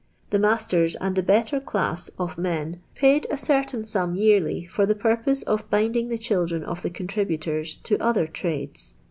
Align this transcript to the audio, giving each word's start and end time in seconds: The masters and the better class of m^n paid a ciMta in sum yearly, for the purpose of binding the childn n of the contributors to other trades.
The 0.31 0.39
masters 0.39 0.95
and 0.95 1.15
the 1.15 1.21
better 1.21 1.59
class 1.59 2.09
of 2.17 2.35
m^n 2.35 2.79
paid 2.95 3.27
a 3.29 3.35
ciMta 3.35 3.75
in 3.75 3.85
sum 3.85 4.15
yearly, 4.15 4.65
for 4.65 4.87
the 4.87 4.95
purpose 4.95 5.43
of 5.43 5.69
binding 5.69 6.09
the 6.09 6.17
childn 6.17 6.55
n 6.55 6.63
of 6.63 6.81
the 6.81 6.89
contributors 6.89 7.75
to 7.83 7.99
other 8.01 8.25
trades. 8.25 8.95